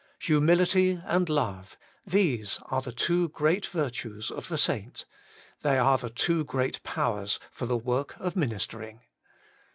Humility 0.21 0.99
and 1.05 1.29
Love— 1.29 1.77
these 2.07 2.57
are 2.71 2.81
the 2.81 2.91
two 2.91 3.29
great 3.29 3.67
virtues 3.67 4.31
of 4.31 4.47
the 4.47 4.57
saint— 4.57 5.05
they 5.61 5.77
are 5.77 5.99
the 5.99 6.09
two 6.09 6.43
great 6.43 6.81
powers 6.81 7.37
for 7.51 7.67
the 7.67 7.77
work 7.77 8.15
of 8.17 8.35
ministering. 8.35 9.01